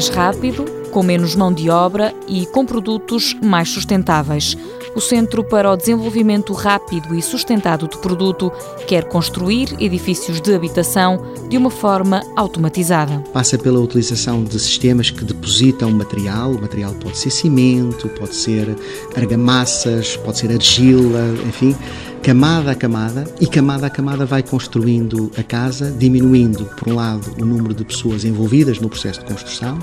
[0.00, 4.56] mais rápido, com menos mão de obra e com produtos mais sustentáveis.
[4.94, 8.50] O Centro para o Desenvolvimento Rápido e Sustentado de Produto
[8.86, 13.22] quer construir edifícios de habitação de uma forma automatizada.
[13.30, 16.52] Passa pela utilização de sistemas que depositam material.
[16.52, 18.74] O material pode ser cimento, pode ser
[19.14, 21.76] argamassas, pode ser argila, enfim
[22.22, 27.34] camada a camada, e camada a camada vai construindo a casa, diminuindo, por um lado,
[27.40, 29.78] o número de pessoas envolvidas no processo de construção,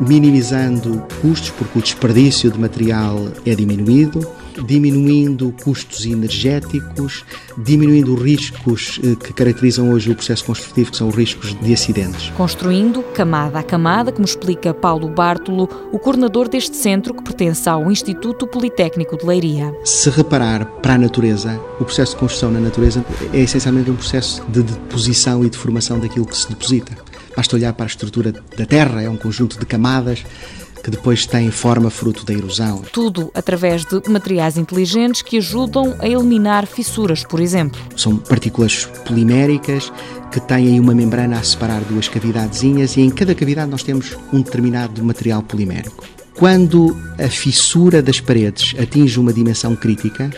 [0.00, 4.26] minimizando custos, porque o desperdício de material é diminuído,
[4.64, 7.24] diminuindo custos energéticos,
[7.56, 12.30] diminuindo riscos eh, que caracterizam hoje o processo construtivo, que são os riscos de acidentes.
[12.36, 17.90] Construindo camada a camada, como explica Paulo Bartolo, o coordenador deste centro que pertence ao
[17.90, 19.74] Instituto Politécnico de Leiria.
[19.84, 24.42] Se reparar para a natureza, o processo de construção na natureza é essencialmente um processo
[24.48, 27.09] de deposição e de formação daquilo que se deposita.
[27.36, 30.24] Basta olhar para a estrutura da Terra, é um conjunto de camadas
[30.82, 32.82] que depois têm forma fruto da erosão.
[32.92, 37.80] Tudo através de materiais inteligentes que ajudam a eliminar fissuras, por exemplo.
[37.96, 39.92] São partículas poliméricas
[40.32, 44.40] que têm uma membrana a separar duas cavidadezinhas e em cada cavidade nós temos um
[44.40, 46.04] determinado material polimérico.
[46.34, 50.30] Quando a fissura das paredes atinge uma dimensão crítica,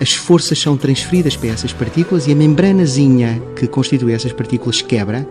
[0.00, 5.28] as forças são transferidas para essas partículas e a membranazinha que constitui essas partículas quebra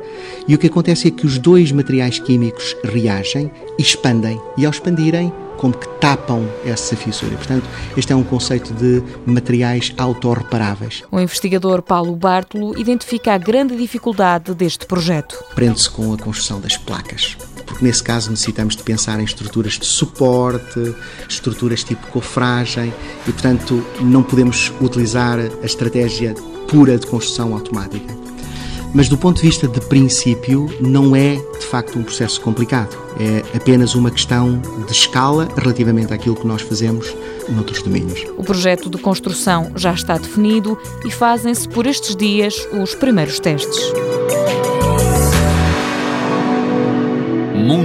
[0.47, 4.71] e o que acontece é que os dois materiais químicos reagem e expandem e ao
[4.71, 7.35] expandirem como que tapam essa fissura.
[7.35, 7.67] Portanto,
[7.97, 11.03] este é um conceito de materiais autorreparáveis.
[11.11, 15.43] O investigador Paulo Bartolo identifica a grande dificuldade deste projeto.
[15.55, 17.35] Prende-se com a construção das placas
[17.69, 20.95] porque nesse caso necessitamos de pensar em estruturas de suporte,
[21.29, 22.91] estruturas tipo cofragem
[23.27, 26.33] e, portanto, não podemos utilizar a estratégia
[26.67, 28.17] pura de construção automática.
[28.91, 32.97] Mas do ponto de vista de princípio, não é de facto um processo complicado.
[33.19, 37.15] É apenas uma questão de escala relativamente àquilo que nós fazemos
[37.49, 38.25] noutros domínios.
[38.35, 43.79] O projeto de construção já está definido e fazem-se por estes dias os primeiros testes.